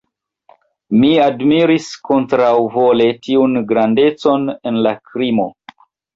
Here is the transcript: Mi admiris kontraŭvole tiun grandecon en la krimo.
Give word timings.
Mi 1.01 1.11
admiris 1.25 1.89
kontraŭvole 2.09 3.07
tiun 3.27 3.55
grandecon 3.75 4.51
en 4.73 4.83
la 4.89 4.97
krimo. 5.13 5.49